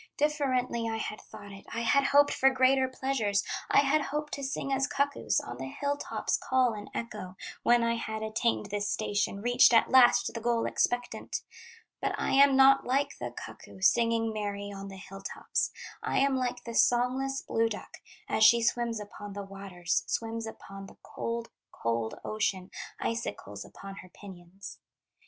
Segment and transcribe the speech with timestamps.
[0.17, 4.43] Differently I had thought it, I had hoped for greater pleasures, I had hoped to
[4.43, 8.89] sing as cuckoos, On the hill tops call and echo, When I had attained this
[8.89, 11.43] station, Reached at last the goal expectant;
[12.01, 15.69] But I am not like the cuckoo, Singing, merry on the hill tops;
[16.01, 17.97] I am like the songless blue duck,
[18.27, 24.09] As she swims upon the waters, Swims upon the cold, cold ocean, Icicles upon her
[24.09, 24.79] pinions.